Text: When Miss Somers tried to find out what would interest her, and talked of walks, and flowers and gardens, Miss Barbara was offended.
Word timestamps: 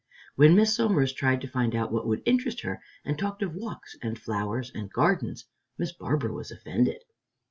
When 0.35 0.55
Miss 0.55 0.75
Somers 0.75 1.13
tried 1.13 1.41
to 1.41 1.47
find 1.47 1.75
out 1.75 1.91
what 1.91 2.07
would 2.07 2.23
interest 2.25 2.61
her, 2.61 2.81
and 3.05 3.19
talked 3.19 3.43
of 3.43 3.53
walks, 3.53 3.95
and 4.01 4.17
flowers 4.17 4.71
and 4.73 4.91
gardens, 4.91 5.45
Miss 5.77 5.91
Barbara 5.91 6.33
was 6.33 6.49
offended. 6.49 7.03